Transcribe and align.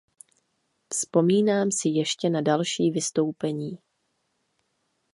Vzpomínám 0.91 1.71
si 1.71 1.89
ještě 1.89 2.29
na 2.29 2.41
další 2.41 2.91
vystoupení. 2.91 3.77